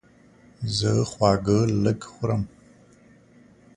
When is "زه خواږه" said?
0.77-1.59